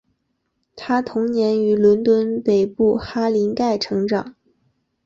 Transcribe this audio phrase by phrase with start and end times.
[0.75, 4.33] 她童年于伦敦北部哈林盖成长。